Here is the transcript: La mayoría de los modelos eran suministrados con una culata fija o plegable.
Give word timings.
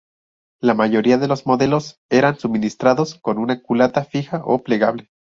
La 0.61 0.73
mayoría 0.73 1.19
de 1.19 1.27
los 1.27 1.45
modelos 1.45 1.99
eran 2.09 2.39
suministrados 2.39 3.19
con 3.21 3.37
una 3.37 3.61
culata 3.61 4.03
fija 4.03 4.41
o 4.43 4.63
plegable. 4.63 5.11